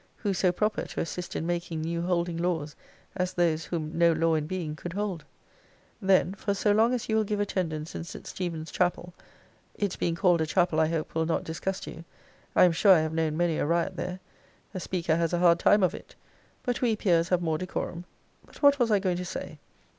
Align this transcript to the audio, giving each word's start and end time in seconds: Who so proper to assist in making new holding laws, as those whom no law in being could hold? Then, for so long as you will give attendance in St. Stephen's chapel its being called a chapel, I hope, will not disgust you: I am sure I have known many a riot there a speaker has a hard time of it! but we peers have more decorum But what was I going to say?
Who 0.15 0.33
so 0.33 0.51
proper 0.51 0.81
to 0.87 0.99
assist 1.01 1.35
in 1.35 1.45
making 1.45 1.81
new 1.81 2.01
holding 2.01 2.35
laws, 2.37 2.75
as 3.15 3.33
those 3.35 3.65
whom 3.65 3.95
no 3.95 4.11
law 4.13 4.33
in 4.33 4.47
being 4.47 4.75
could 4.75 4.93
hold? 4.93 5.23
Then, 6.01 6.33
for 6.33 6.55
so 6.55 6.71
long 6.71 6.91
as 6.95 7.07
you 7.07 7.15
will 7.15 7.23
give 7.23 7.39
attendance 7.39 7.93
in 7.93 8.03
St. 8.03 8.25
Stephen's 8.25 8.71
chapel 8.71 9.13
its 9.75 9.95
being 9.95 10.15
called 10.15 10.41
a 10.41 10.47
chapel, 10.47 10.79
I 10.79 10.87
hope, 10.87 11.13
will 11.13 11.27
not 11.27 11.43
disgust 11.43 11.85
you: 11.85 12.03
I 12.55 12.63
am 12.63 12.71
sure 12.71 12.93
I 12.95 13.01
have 13.01 13.13
known 13.13 13.37
many 13.37 13.59
a 13.59 13.65
riot 13.67 13.95
there 13.95 14.19
a 14.73 14.79
speaker 14.79 15.15
has 15.17 15.33
a 15.33 15.37
hard 15.39 15.59
time 15.59 15.83
of 15.83 15.93
it! 15.93 16.15
but 16.63 16.81
we 16.81 16.95
peers 16.95 17.29
have 17.29 17.43
more 17.43 17.59
decorum 17.59 18.05
But 18.43 18.63
what 18.63 18.79
was 18.79 18.89
I 18.89 18.97
going 18.97 19.17
to 19.17 19.23
say? 19.25 19.59